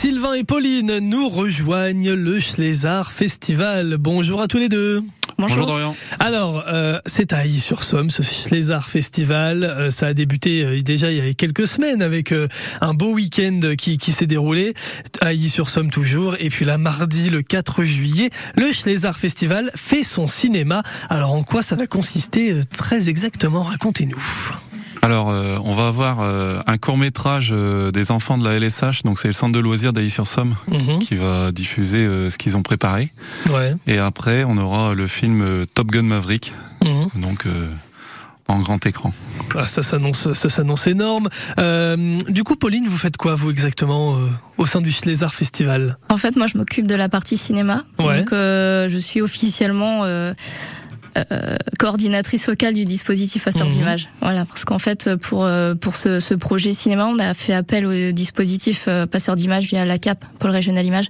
Sylvain 0.00 0.32
et 0.32 0.44
Pauline 0.44 0.98
nous 1.00 1.28
rejoignent 1.28 2.14
le 2.14 2.40
Schlézard 2.40 3.12
Festival. 3.12 3.98
Bonjour 3.98 4.40
à 4.40 4.48
tous 4.48 4.56
les 4.56 4.70
deux. 4.70 5.02
Bonjour, 5.36 5.66
Dorian. 5.66 5.94
Alors, 6.18 6.64
euh, 6.68 6.98
c'est 7.04 7.34
à 7.34 7.44
Ailly-sur-Somme, 7.44 8.08
ce 8.08 8.22
Schlézard 8.22 8.88
Festival. 8.88 9.62
Euh, 9.62 9.90
ça 9.90 10.06
a 10.06 10.14
débuté 10.14 10.64
euh, 10.64 10.80
déjà 10.80 11.12
il 11.12 11.18
y 11.18 11.28
a 11.28 11.34
quelques 11.34 11.66
semaines 11.66 12.00
avec 12.00 12.32
un 12.80 12.94
beau 12.94 13.12
week-end 13.12 13.60
qui, 13.76 13.98
qui 13.98 14.12
s'est 14.12 14.26
déroulé. 14.26 14.72
À 15.20 15.32
Ailly-sur-Somme 15.32 15.90
toujours. 15.90 16.34
Et 16.40 16.48
puis 16.48 16.64
là, 16.64 16.78
mardi, 16.78 17.28
le 17.28 17.42
4 17.42 17.84
juillet, 17.84 18.30
le 18.56 18.72
Schlézard 18.72 19.18
Festival 19.18 19.70
fait 19.76 20.02
son 20.02 20.28
cinéma. 20.28 20.82
Alors, 21.10 21.32
en 21.32 21.42
quoi 21.42 21.60
ça 21.60 21.76
va 21.76 21.86
consister 21.86 22.54
très 22.74 23.10
exactement? 23.10 23.64
Racontez-nous. 23.64 24.16
Alors, 25.02 25.30
euh, 25.30 25.56
on 25.64 25.74
va 25.74 25.88
avoir 25.88 26.20
euh, 26.20 26.60
un 26.66 26.76
court 26.76 26.98
métrage 26.98 27.50
euh, 27.52 27.90
des 27.90 28.10
enfants 28.10 28.36
de 28.36 28.44
la 28.44 28.58
LSH, 28.58 29.02
donc 29.04 29.18
c'est 29.18 29.28
le 29.28 29.34
centre 29.34 29.52
de 29.52 29.58
loisirs 29.58 29.92
d'Ailly-sur-Somme 29.92 30.54
mhm. 30.68 30.98
qui 30.98 31.16
va 31.16 31.52
diffuser 31.52 32.06
ce 32.30 32.36
qu'ils 32.36 32.56
ont 32.56 32.62
préparé. 32.62 33.12
Ouais. 33.50 33.74
Et 33.86 33.98
après, 33.98 34.44
on 34.44 34.58
aura 34.58 34.94
le 34.94 35.06
film 35.06 35.66
Top 35.74 35.90
Gun 35.90 36.02
Maverick, 36.02 36.52
mhm. 36.84 37.20
donc 37.20 37.46
en 38.48 38.58
grand 38.58 38.84
écran. 38.84 39.14
Ah, 39.54 39.66
ça 39.66 39.82
s'annonce, 39.82 40.32
ça 40.32 40.50
s'annonce 40.50 40.86
énorme. 40.86 41.28
du 42.28 42.44
coup, 42.44 42.56
Pauline, 42.56 42.86
vous 42.88 42.96
faites 42.96 43.16
quoi 43.16 43.34
vous 43.34 43.50
exactement 43.50 44.18
au 44.58 44.66
sein 44.66 44.80
du 44.80 44.90
Schlézard 44.90 45.34
Festival? 45.34 45.98
En 46.08 46.16
fait, 46.16 46.36
moi, 46.36 46.46
je 46.46 46.58
m'occupe 46.58 46.86
de 46.86 46.94
la 46.94 47.08
partie 47.08 47.36
cinéma. 47.36 47.84
Donc, 47.98 48.28
je 48.32 48.98
suis 49.00 49.22
officiellement 49.22 50.04
euh, 51.16 51.56
coordinatrice 51.78 52.46
locale 52.46 52.74
du 52.74 52.84
dispositif 52.84 53.44
passeur 53.44 53.66
mmh. 53.66 53.70
d'image. 53.70 54.08
Voilà, 54.20 54.44
parce 54.44 54.64
qu'en 54.64 54.78
fait, 54.78 55.16
pour 55.16 55.44
euh, 55.44 55.74
pour 55.74 55.96
ce, 55.96 56.20
ce, 56.20 56.34
projet 56.34 56.72
cinéma, 56.72 57.06
on 57.06 57.18
a 57.18 57.34
fait 57.34 57.52
appel 57.52 57.86
au 57.86 58.12
dispositif 58.12 58.86
euh, 58.88 59.06
passeur 59.06 59.36
d'image 59.36 59.64
via 59.66 59.84
la 59.84 59.98
CAP, 59.98 60.24
Pôle 60.38 60.50
Régional 60.50 60.86
Image. 60.86 61.06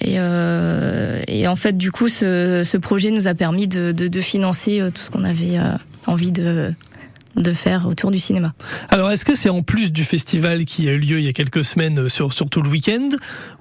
Et, 0.00 0.16
euh, 0.18 1.22
et 1.28 1.46
en 1.46 1.56
fait, 1.56 1.76
du 1.76 1.92
coup, 1.92 2.08
ce, 2.08 2.62
ce 2.64 2.76
projet 2.76 3.10
nous 3.10 3.28
a 3.28 3.34
permis 3.34 3.68
de, 3.68 3.92
de, 3.92 4.08
de 4.08 4.20
financer 4.20 4.80
tout 4.94 5.02
ce 5.02 5.10
qu'on 5.10 5.24
avait 5.24 5.58
envie 6.06 6.32
de 6.32 6.74
de 7.36 7.52
faire 7.52 7.86
autour 7.86 8.10
du 8.10 8.18
cinéma. 8.18 8.54
Alors, 8.88 9.10
est-ce 9.10 9.24
que 9.24 9.36
c'est 9.36 9.48
en 9.48 9.62
plus 9.62 9.92
du 9.92 10.02
festival 10.02 10.64
qui 10.64 10.88
a 10.88 10.92
eu 10.92 10.98
lieu 10.98 11.20
il 11.20 11.24
y 11.24 11.28
a 11.28 11.32
quelques 11.32 11.64
semaines 11.64 12.08
sur, 12.08 12.32
sur 12.32 12.50
tout 12.50 12.60
le 12.60 12.68
week-end, 12.68 13.08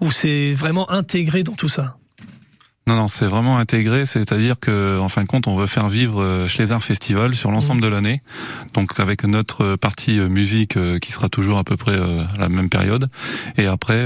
ou 0.01 0.11
c'est 0.11 0.53
vraiment 0.53 0.89
intégré 0.89 1.43
dans 1.43 1.53
tout 1.53 1.69
ça? 1.69 1.98
Non, 2.87 2.95
non, 2.95 3.07
c'est 3.07 3.27
vraiment 3.27 3.59
intégré, 3.59 4.05
c'est-à-dire 4.05 4.59
que, 4.59 4.99
en 4.99 5.09
fin 5.09 5.21
de 5.21 5.27
compte, 5.27 5.47
on 5.47 5.55
veut 5.55 5.67
faire 5.67 5.89
vivre 5.89 6.23
euh, 6.23 6.47
Schlézard 6.47 6.83
Festival 6.83 7.35
sur 7.35 7.51
l'ensemble 7.51 7.81
mmh. 7.81 7.83
de 7.83 7.87
l'année, 7.87 8.21
donc 8.73 8.99
avec 8.99 9.25
notre 9.25 9.75
partie 9.75 10.19
euh, 10.19 10.27
musique 10.27 10.75
euh, 10.75 10.97
qui 10.97 11.11
sera 11.11 11.29
toujours 11.29 11.59
à 11.59 11.63
peu 11.63 11.77
près 11.77 11.93
à 11.93 12.39
la 12.39 12.49
même 12.49 12.67
période, 12.67 13.07
et 13.57 13.67
après 13.67 14.03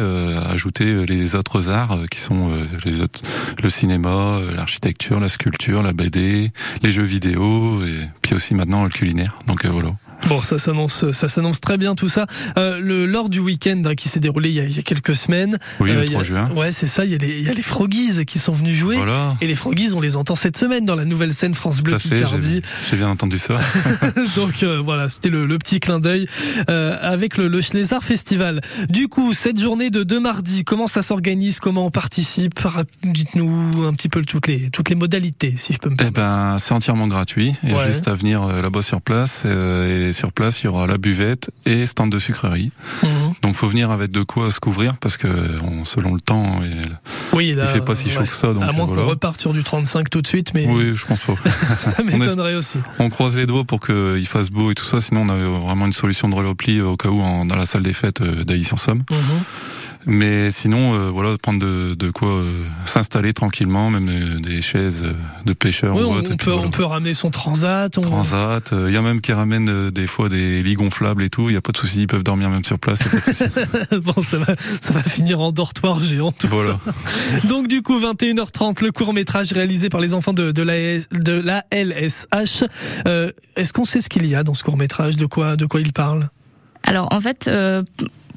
ajouter 0.49 1.05
les 1.05 1.35
autres 1.35 1.69
arts 1.69 1.97
qui 2.11 2.19
sont 2.19 2.51
les 2.83 2.99
autres, 2.99 3.21
le 3.61 3.69
cinéma, 3.69 4.39
l'architecture, 4.53 5.19
la 5.19 5.29
sculpture, 5.29 5.81
la 5.81 5.93
BD, 5.93 6.51
les 6.81 6.91
jeux 6.91 7.03
vidéo, 7.03 7.83
et 7.85 8.09
puis 8.21 8.35
aussi 8.35 8.53
maintenant 8.53 8.83
le 8.83 8.89
culinaire. 8.89 9.35
Donc 9.47 9.65
voilà. 9.65 9.91
Bon, 10.27 10.41
ça 10.41 10.57
s'annonce, 10.57 11.11
ça 11.11 11.27
s'annonce 11.27 11.59
très 11.59 11.77
bien 11.77 11.95
tout 11.95 12.09
ça. 12.09 12.25
Euh, 12.57 12.79
le 12.79 13.05
lors 13.05 13.29
du 13.29 13.39
week-end 13.39 13.81
hein, 13.85 13.95
qui 13.95 14.09
s'est 14.09 14.19
déroulé 14.19 14.49
il 14.49 14.55
y, 14.55 14.59
a, 14.59 14.63
il 14.63 14.75
y, 14.75 14.79
a, 14.79 14.81
quelques 14.81 15.15
semaines. 15.15 15.57
Oui, 15.79 15.91
le 15.91 16.05
3 16.05 16.21
euh, 16.21 16.23
juin. 16.23 16.49
Ouais, 16.55 16.71
c'est 16.71 16.87
ça. 16.87 17.05
Il 17.05 17.11
y 17.11 17.15
a 17.15 17.17
les, 17.17 17.39
il 17.39 17.43
y 17.43 17.49
a 17.49 17.53
les 17.53 17.61
Froggies 17.61 18.25
qui 18.25 18.39
sont 18.39 18.53
venus 18.53 18.75
jouer. 18.75 18.95
Voilà. 18.95 19.35
Et 19.41 19.47
les 19.47 19.55
Froggies, 19.55 19.93
on 19.93 20.01
les 20.01 20.15
entend 20.15 20.35
cette 20.35 20.57
semaine 20.57 20.85
dans 20.85 20.95
la 20.95 21.05
nouvelle 21.05 21.33
scène 21.33 21.53
France 21.53 21.81
Bleu 21.81 21.97
Picardie. 21.97 22.61
J'ai 22.89 22.97
bien 22.97 23.09
entendu 23.09 23.37
ça. 23.37 23.59
Donc 24.35 24.63
euh, 24.63 24.81
voilà, 24.83 25.09
c'était 25.09 25.29
le, 25.29 25.45
le, 25.45 25.57
petit 25.57 25.79
clin 25.79 25.99
d'œil 25.99 26.27
euh, 26.69 26.97
avec 27.01 27.37
le, 27.37 27.47
le 27.47 27.61
Schlézard 27.61 28.03
Festival. 28.03 28.61
Du 28.89 29.07
coup, 29.07 29.33
cette 29.33 29.59
journée 29.59 29.89
de 29.89 30.03
deux 30.03 30.19
mardis, 30.19 30.63
comment 30.63 30.87
ça 30.87 31.01
s'organise, 31.01 31.59
comment 31.59 31.85
on 31.87 31.91
participe? 31.91 32.59
Dites-nous 33.03 33.85
un 33.85 33.93
petit 33.93 34.09
peu 34.09 34.23
toutes 34.23 34.47
les 34.47 34.69
toutes 34.69 34.89
les 34.89 34.95
modalités, 34.95 35.55
si 35.57 35.73
je 35.73 35.79
peux 35.79 35.89
me 35.89 35.95
permettre. 35.95 36.17
Eh 36.17 36.21
ben, 36.21 36.57
c'est 36.59 36.73
entièrement 36.73 37.07
gratuit. 37.07 37.55
Il 37.63 37.71
y 37.71 37.73
a 37.73 37.85
juste 37.85 38.07
à 38.07 38.13
venir 38.13 38.47
là-bas 38.47 38.81
sur 38.81 39.01
place 39.01 39.45
et 39.45 40.12
sur 40.13 40.31
place, 40.31 40.61
il 40.61 40.65
y 40.65 40.67
aura 40.67 40.87
la 40.87 40.97
buvette 40.97 41.51
et 41.65 41.85
stand 41.85 42.11
de 42.11 42.19
sucrerie. 42.19 42.71
Donc 43.01 43.11
mhm. 43.11 43.33
Donc 43.41 43.55
faut 43.55 43.67
venir 43.67 43.91
avec 43.91 44.09
de 44.09 44.23
quoi 44.23 44.51
se 44.51 44.59
couvrir 44.59 44.95
parce 44.97 45.17
que 45.17 45.27
selon 45.85 46.13
le 46.13 46.21
temps, 46.21 46.59
oui, 47.33 47.55
il 47.57 47.67
fait 47.67 47.81
pas 47.81 47.93
si 47.93 48.09
chaud 48.09 48.23
que 48.23 48.33
ça. 48.33 48.53
Donc 48.53 48.63
à 48.63 48.71
moins 48.71 48.87
qu'on 48.87 49.05
reparte 49.05 49.41
sur 49.41 49.53
du 49.53 49.63
35 49.63 50.09
tout 50.09 50.21
de 50.21 50.27
suite, 50.27 50.53
mais 50.53 50.65
oui, 50.67 50.93
je 50.95 51.05
pense 51.05 51.19
pas. 51.19 51.35
ça 51.79 52.03
m'étonnerait 52.03 52.55
aussi. 52.55 52.79
On 52.99 53.09
croise 53.09 53.37
les 53.37 53.45
doigts 53.45 53.63
pour 53.63 53.79
qu'il 53.79 54.27
fasse 54.27 54.49
beau 54.49 54.71
et 54.71 54.75
tout 54.75 54.85
ça. 54.85 55.01
Sinon, 55.01 55.21
on 55.21 55.29
a 55.29 55.37
vraiment 55.37 55.85
une 55.85 55.93
solution 55.93 56.29
de 56.29 56.35
repli 56.35 56.81
au 56.81 56.95
cas 56.97 57.09
où 57.09 57.21
dans 57.21 57.55
la 57.55 57.65
salle 57.65 57.83
des 57.83 57.93
fêtes 57.93 58.21
euh, 58.21 58.43
d'Ailly-sur-Somme. 58.43 59.03
Mhm. 59.09 59.17
Mais 60.05 60.51
sinon, 60.51 60.95
euh, 60.95 61.09
voilà, 61.09 61.37
prendre 61.37 61.59
de, 61.59 61.93
de 61.93 62.11
quoi 62.11 62.29
euh, 62.29 62.63
s'installer 62.85 63.33
tranquillement, 63.33 63.89
même 63.89 64.09
euh, 64.09 64.39
des 64.39 64.61
chaises 64.61 65.03
de 65.45 65.53
pêcheurs 65.53 65.95
oui, 65.95 66.03
ou 66.03 66.11
autre, 66.11 66.31
On, 66.33 66.37
peut, 66.37 66.53
on 66.53 66.69
peut 66.69 66.83
ramener 66.83 67.13
son 67.13 67.31
transat. 67.31 67.91
Transat. 67.91 68.73
Il 68.87 68.93
y 68.93 68.97
a 68.97 69.01
même 69.01 69.21
qui 69.21 69.33
ramènent 69.33 69.89
des 69.89 70.07
fois 70.07 70.29
des 70.29 70.61
lits 70.63 70.73
gonflables 70.73 71.23
et 71.23 71.29
tout. 71.29 71.49
Il 71.49 71.53
y 71.53 71.57
a 71.57 71.61
pas 71.61 71.71
de 71.71 71.77
souci, 71.77 72.01
ils 72.01 72.07
peuvent 72.07 72.23
dormir 72.23 72.49
même 72.49 72.63
sur 72.63 72.79
place. 72.79 72.99
bon, 73.91 74.21
ça 74.21 74.37
va, 74.37 74.55
ça 74.81 74.93
va 74.93 75.03
finir 75.03 75.39
en 75.39 75.51
dortoir 75.51 75.99
géant 75.99 76.31
tout 76.31 76.47
voilà. 76.47 76.77
ça. 76.85 77.47
Donc 77.47 77.67
du 77.67 77.81
coup, 77.81 77.99
21h30, 77.99 78.83
le 78.83 78.91
court 78.91 79.13
métrage 79.13 79.51
réalisé 79.51 79.89
par 79.89 80.01
les 80.01 80.13
enfants 80.13 80.33
de, 80.33 80.51
de, 80.51 80.63
la, 80.63 80.99
de 80.99 81.33
la 81.33 81.63
LSH. 81.71 82.63
Est-ce 83.55 83.73
qu'on 83.73 83.85
sait 83.85 84.01
ce 84.01 84.09
qu'il 84.09 84.25
y 84.25 84.35
a 84.35 84.43
dans 84.43 84.53
ce 84.53 84.63
court 84.63 84.77
métrage 84.77 85.15
De 85.15 85.25
quoi, 85.25 85.55
de 85.55 85.65
quoi 85.65 85.81
il 85.81 85.93
parle? 85.93 86.29
Alors 86.83 87.07
en 87.11 87.21
fait. 87.21 87.49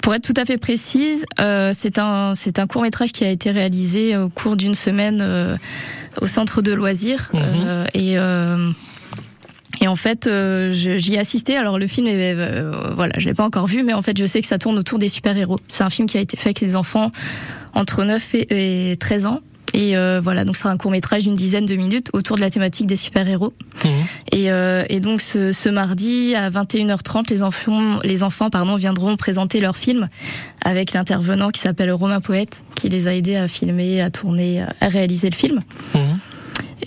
Pour 0.06 0.14
être 0.14 0.22
tout 0.22 0.40
à 0.40 0.44
fait 0.44 0.56
précise, 0.56 1.24
euh, 1.40 1.72
c'est 1.76 1.98
un 1.98 2.36
c'est 2.36 2.60
un 2.60 2.68
court 2.68 2.80
métrage 2.80 3.10
qui 3.10 3.24
a 3.24 3.28
été 3.28 3.50
réalisé 3.50 4.16
au 4.16 4.28
cours 4.28 4.54
d'une 4.54 4.76
semaine 4.76 5.18
euh, 5.20 5.56
au 6.20 6.28
centre 6.28 6.62
de 6.62 6.72
loisirs 6.72 7.28
mhm. 7.34 7.40
euh, 7.66 7.86
et 7.92 8.14
et 9.80 9.88
en 9.88 9.96
fait, 9.96 10.30
j'y 10.70 11.14
ai 11.14 11.18
assisté. 11.18 11.56
Alors 11.56 11.80
le 11.80 11.88
film, 11.88 12.06
est, 12.06 12.34
voilà, 12.94 13.14
je 13.18 13.26
l'ai 13.26 13.34
pas 13.34 13.44
encore 13.44 13.66
vu, 13.66 13.82
mais 13.82 13.94
en 13.94 14.02
fait, 14.02 14.16
je 14.16 14.24
sais 14.24 14.40
que 14.40 14.46
ça 14.46 14.58
tourne 14.58 14.78
autour 14.78 15.00
des 15.00 15.08
super 15.08 15.36
héros. 15.36 15.58
C'est 15.66 15.82
un 15.82 15.90
film 15.90 16.06
qui 16.06 16.16
a 16.16 16.20
été 16.20 16.36
fait 16.36 16.50
avec 16.50 16.60
les 16.60 16.76
enfants 16.76 17.10
entre 17.74 18.04
9 18.04 18.34
et, 18.36 18.92
et 18.92 18.96
13 18.96 19.26
ans. 19.26 19.40
Et 19.74 19.96
euh, 19.96 20.20
voilà, 20.22 20.44
donc 20.44 20.56
c'est 20.56 20.68
un 20.68 20.76
court 20.76 20.90
métrage 20.90 21.24
d'une 21.24 21.34
dizaine 21.34 21.66
de 21.66 21.74
minutes 21.76 22.08
autour 22.12 22.36
de 22.36 22.40
la 22.40 22.50
thématique 22.50 22.86
des 22.86 22.96
super-héros. 22.96 23.52
Mmh. 23.84 23.88
Et, 24.32 24.50
euh, 24.50 24.84
et, 24.88 25.00
donc 25.00 25.20
ce, 25.20 25.52
ce, 25.52 25.68
mardi 25.68 26.34
à 26.34 26.50
21h30, 26.50 27.30
les 27.30 27.42
enfants, 27.42 27.98
les 28.02 28.22
enfants 28.22 28.50
pardon, 28.50 28.76
viendront 28.76 29.16
présenter 29.16 29.60
leur 29.60 29.76
film 29.76 30.08
avec 30.64 30.92
l'intervenant 30.92 31.50
qui 31.50 31.60
s'appelle 31.60 31.92
Romain 31.92 32.20
Poète, 32.20 32.62
qui 32.74 32.88
les 32.88 33.08
a 33.08 33.14
aidés 33.14 33.36
à 33.36 33.48
filmer, 33.48 34.00
à 34.00 34.10
tourner, 34.10 34.62
à 34.80 34.88
réaliser 34.88 35.30
le 35.30 35.36
film. 35.36 35.60
Mmh. 35.94 35.98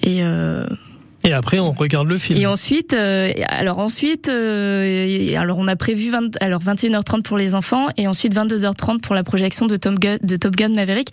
Et 0.03 0.23
euh, 0.23 0.66
et 1.23 1.34
après, 1.34 1.59
on 1.59 1.72
regarde 1.72 2.07
le 2.07 2.17
film. 2.17 2.40
Et 2.40 2.46
ensuite, 2.46 2.94
euh, 2.94 3.31
alors 3.47 3.79
ensuite, 3.79 4.29
euh, 4.29 5.35
alors 5.38 5.57
on 5.59 5.67
a 5.67 5.75
prévu 5.75 6.09
20, 6.09 6.41
alors 6.41 6.61
21h30 6.61 7.23
pour 7.23 7.38
les 7.38 7.56
enfants 7.56 7.88
et 7.97 8.07
ensuite 8.07 8.34
22h30 8.34 9.01
pour 9.01 9.16
la 9.16 9.23
projection 9.23 9.67
de 9.67 9.75
Top 9.75 10.00
Gun, 10.00 10.17
de 10.23 10.35
Top 10.38 10.56
Gun 10.56 10.69
Maverick 10.69 11.11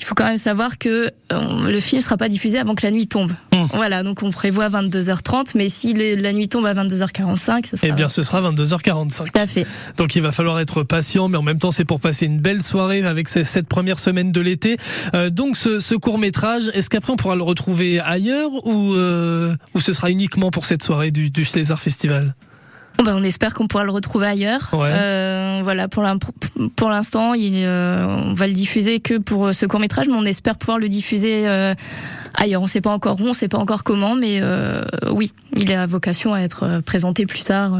il 0.00 0.06
faut 0.06 0.14
quand 0.14 0.24
même 0.24 0.38
savoir 0.38 0.78
que 0.78 1.10
euh, 1.32 1.70
le 1.70 1.78
film 1.80 2.00
sera 2.00 2.16
pas 2.16 2.28
diffusé 2.28 2.58
avant 2.58 2.74
que 2.74 2.84
la 2.84 2.90
nuit 2.90 3.06
tombe. 3.06 3.32
Mmh. 3.52 3.64
Voilà, 3.74 4.02
donc 4.02 4.22
on 4.22 4.30
prévoit 4.30 4.68
22h30, 4.68 5.52
mais 5.54 5.68
si 5.68 5.92
la 5.92 6.32
nuit 6.32 6.48
tombe 6.48 6.64
à 6.66 6.74
22h45, 6.74 7.66
ça 7.66 7.76
sera... 7.76 7.86
Eh 7.88 7.92
bien, 7.92 8.08
ce 8.08 8.22
sera 8.22 8.40
22h45. 8.40 9.24
Tout 9.24 9.30
à 9.34 9.46
fait. 9.46 9.66
Donc 9.98 10.16
il 10.16 10.22
va 10.22 10.32
falloir 10.32 10.58
être 10.58 10.82
patient, 10.82 11.28
mais 11.28 11.36
en 11.36 11.42
même 11.42 11.58
temps, 11.58 11.70
c'est 11.70 11.84
pour 11.84 12.00
passer 12.00 12.26
une 12.26 12.40
belle 12.40 12.62
soirée 12.62 13.04
avec 13.04 13.28
cette 13.28 13.68
première 13.68 13.98
semaine 13.98 14.32
de 14.32 14.40
l'été. 14.40 14.78
Euh, 15.14 15.28
donc 15.28 15.56
ce, 15.56 15.78
ce 15.80 15.94
court 15.94 16.18
métrage, 16.18 16.70
est-ce 16.72 16.88
qu'après 16.88 17.12
on 17.12 17.16
pourra 17.16 17.36
le 17.36 17.42
retrouver 17.42 18.00
ailleurs 18.00 18.50
ou, 18.66 18.94
euh, 18.94 19.54
ou 19.74 19.80
ce 19.80 19.92
sera 19.92 20.10
uniquement 20.10 20.50
pour 20.50 20.64
cette 20.64 20.82
soirée 20.82 21.10
du, 21.10 21.30
du 21.30 21.44
Festival? 21.44 22.34
Ben, 23.02 23.16
on 23.16 23.22
espère 23.22 23.54
qu'on 23.54 23.66
pourra 23.66 23.84
le 23.84 23.90
retrouver 23.90 24.26
ailleurs. 24.26 24.70
Euh, 24.74 25.60
voilà, 25.62 25.88
pour 25.88 26.02
l'instant, 26.02 27.32
euh, 27.36 28.04
on 28.04 28.34
va 28.34 28.46
le 28.46 28.52
diffuser 28.52 29.00
que 29.00 29.18
pour 29.18 29.46
euh, 29.46 29.52
ce 29.52 29.66
court 29.66 29.80
métrage, 29.80 30.06
mais 30.08 30.16
on 30.16 30.24
espère 30.24 30.56
pouvoir 30.56 30.78
le 30.78 30.88
diffuser 30.88 31.46
ailleurs. 32.34 32.60
On 32.60 32.64
ne 32.64 32.70
sait 32.70 32.80
pas 32.80 32.90
encore 32.90 33.20
où, 33.20 33.24
on 33.24 33.28
ne 33.28 33.32
sait 33.32 33.48
pas 33.48 33.58
encore 33.58 33.84
comment, 33.84 34.14
mais 34.14 34.42
oui, 35.10 35.32
il 35.56 35.72
a 35.72 35.86
vocation 35.86 36.34
à 36.34 36.40
être 36.40 36.80
présenté 36.84 37.26
plus 37.26 37.44
tard. 37.44 37.72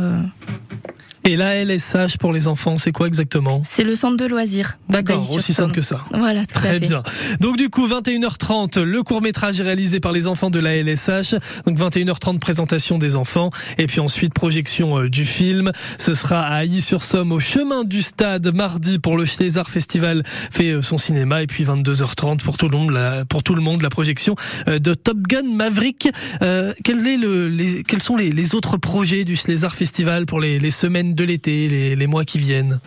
Et 1.25 1.37
la 1.37 1.63
LSH 1.65 2.17
pour 2.19 2.33
les 2.33 2.49
enfants, 2.49 2.79
c'est 2.79 2.93
quoi 2.93 3.07
exactement? 3.07 3.63
C'est 3.65 3.85
le 3.85 3.95
centre 3.95 4.17
de 4.17 4.25
loisirs. 4.25 4.79
D'accord, 4.89 5.21
aussi 5.35 5.53
simple 5.53 5.75
que 5.75 5.83
ça. 5.83 6.05
Voilà, 6.13 6.47
tout 6.47 6.55
Très 6.55 6.69
à 6.69 6.73
fait. 6.73 6.81
bien. 6.81 7.03
Donc 7.41 7.59
du 7.59 7.69
coup, 7.69 7.87
21h30, 7.87 8.81
le 8.81 9.03
court 9.03 9.21
métrage 9.21 9.61
est 9.61 9.63
réalisé 9.63 10.01
par 10.01 10.13
les 10.13 10.27
enfants 10.27 10.49
de 10.51 10.59
la 10.59 10.77
LSH. 10.77 11.35
Donc 11.67 11.79
21h30, 11.79 12.39
présentation 12.39 12.97
des 12.99 13.17
enfants. 13.17 13.51
Et 13.77 13.87
puis 13.87 14.01
ensuite, 14.01 14.33
projection 14.33 14.99
euh, 14.99 15.09
du 15.11 15.27
film. 15.27 15.73
Ce 15.99 16.15
sera 16.15 16.41
à 16.43 16.63
Ailly-sur-Somme, 16.63 17.33
au 17.33 17.39
chemin 17.41 17.85
du 17.85 18.01
stade, 18.03 18.55
mardi 18.55 18.99
pour 18.99 19.19
le 19.19 19.27
César 19.27 19.69
Festival 19.69 20.23
fait 20.25 20.71
euh, 20.71 20.81
son 20.83 20.97
cinéma. 20.97 21.43
Et 21.43 21.47
puis 21.47 21.65
22h30 21.65 22.39
pour 22.39 22.57
tout 22.57 22.69
le 22.69 22.77
monde, 22.79 22.91
la, 22.93 23.25
pour 23.27 23.43
tout 23.43 23.55
le 23.55 23.61
monde, 23.63 23.83
la 23.83 23.91
projection 23.91 24.37
euh, 24.69 24.79
de 24.79 24.95
Top 24.95 25.19
Gun 25.29 25.55
Maverick. 25.55 26.09
Euh, 26.43 26.73
quel 26.83 27.07
est 27.07 27.19
le, 27.19 27.49
les, 27.51 27.83
quels 27.83 28.03
sont 28.03 28.17
les, 28.17 28.31
les 28.31 28.55
autres 28.55 28.79
projets 28.79 29.25
du 29.25 29.37
César 29.37 29.75
Festival 29.75 30.25
pour 30.25 30.41
les, 30.41 30.59
les 30.59 30.71
semaines 30.71 31.10
de 31.15 31.25
l'été, 31.25 31.95
les, 31.97 32.07
mois 32.07 32.25
qui 32.25 32.39
viennent 32.39 32.81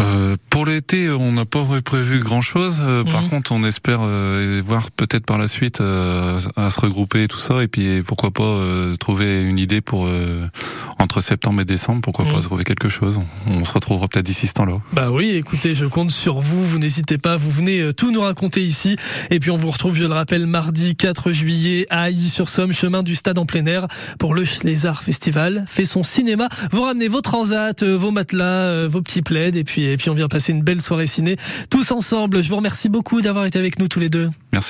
euh, 0.00 0.36
pour 0.50 0.66
l'été, 0.66 1.10
on 1.10 1.32
n'a 1.32 1.44
pas 1.44 1.64
prévu 1.84 2.20
grand-chose. 2.20 2.82
Par 3.10 3.22
mhm. 3.22 3.28
contre, 3.28 3.52
on 3.52 3.64
espère 3.64 4.00
voir 4.64 4.90
peut-être 4.90 5.24
par 5.24 5.38
la 5.38 5.46
suite 5.46 5.80
à 5.80 6.70
se 6.70 6.80
regrouper 6.80 7.24
et 7.24 7.28
tout 7.28 7.38
ça, 7.38 7.62
et 7.62 7.68
puis 7.68 8.02
pourquoi 8.02 8.30
pas 8.30 8.60
trouver 8.98 9.42
une 9.42 9.58
idée 9.58 9.80
pour 9.80 10.08
entre 10.98 11.20
septembre 11.20 11.62
et 11.62 11.64
décembre, 11.64 12.00
pourquoi 12.00 12.24
pas 12.24 12.36
mhm. 12.36 12.42
trouver 12.42 12.64
quelque 12.64 12.88
chose. 12.88 13.20
On 13.46 13.64
se 13.64 13.72
retrouvera 13.72 14.08
peut-être 14.08 14.26
d'ici 14.26 14.46
ce 14.46 14.54
temps-là. 14.54 14.78
Bah 14.92 15.10
oui, 15.10 15.30
écoutez, 15.30 15.74
je 15.74 15.84
compte 15.84 16.10
sur 16.10 16.40
vous. 16.40 16.62
Vous 16.64 16.78
n'hésitez 16.78 17.18
pas, 17.18 17.36
vous 17.36 17.50
venez 17.50 17.92
tout 17.94 18.10
nous 18.10 18.20
raconter 18.20 18.62
ici, 18.62 18.96
et 19.30 19.40
puis 19.40 19.50
on 19.50 19.56
vous 19.56 19.70
retrouve, 19.70 19.94
je 19.94 20.04
le 20.04 20.14
rappelle, 20.14 20.46
mardi 20.46 20.96
4 20.96 21.32
juillet 21.32 21.86
à 21.90 22.08
sur 22.28 22.48
somme 22.48 22.72
chemin 22.72 23.02
du 23.02 23.14
stade 23.14 23.38
en 23.38 23.46
plein 23.46 23.66
air 23.66 23.86
pour 24.18 24.34
le 24.34 24.44
Schlézard 24.44 25.02
Festival. 25.02 25.64
Fait 25.68 25.84
son 25.84 26.02
cinéma. 26.02 26.48
Vous 26.72 26.82
ramenez 26.82 27.08
vos 27.08 27.20
transats, 27.20 27.82
euh, 27.82 27.96
vos 27.96 28.10
matelas, 28.10 28.44
euh, 28.44 28.88
vos 28.90 29.02
petits 29.02 29.22
plaids 29.22 29.56
et 29.56 29.64
et 29.92 29.96
puis 29.96 30.10
on 30.10 30.14
vient 30.14 30.28
passer 30.28 30.52
une 30.52 30.62
belle 30.62 30.80
soirée 30.80 31.06
ciné 31.06 31.36
tous 31.70 31.90
ensemble. 31.90 32.42
Je 32.42 32.48
vous 32.48 32.56
remercie 32.56 32.88
beaucoup 32.88 33.20
d'avoir 33.20 33.44
été 33.46 33.58
avec 33.58 33.78
nous 33.78 33.88
tous 33.88 34.00
les 34.00 34.08
deux. 34.08 34.30
Merci. 34.52 34.66